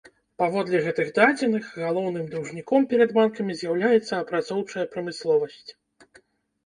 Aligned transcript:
Паводле 0.41 0.77
гэтых 0.85 1.11
дадзеных, 1.17 1.67
галоўным 1.83 2.25
даўжніком 2.33 2.89
перад 2.95 3.09
банкамі 3.21 3.59
з'яўляецца 3.63 4.11
апрацоўчая 4.23 4.85
прамысловасць. 4.97 5.69